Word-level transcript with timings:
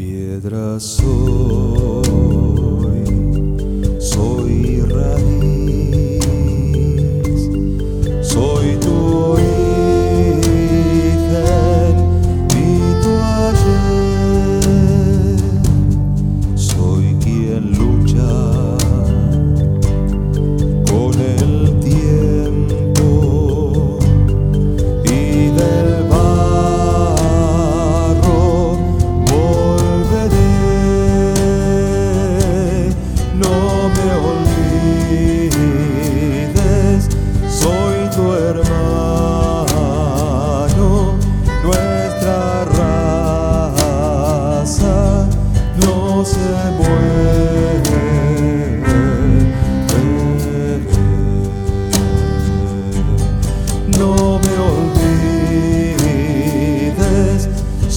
Piedra 0.00 0.80
soy, 0.80 1.99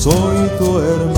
soy 0.04 0.50
tu 0.58 0.80
hermano. 0.82 1.12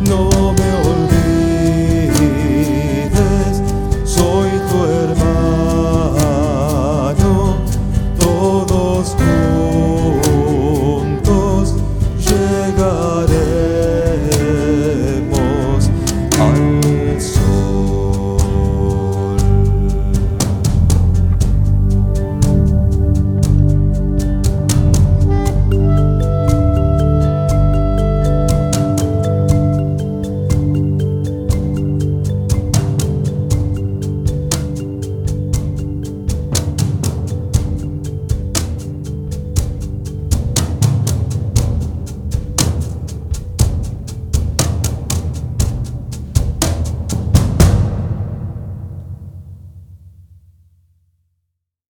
no 0.00 0.52
me 0.52 0.72
olvides. 0.84 1.13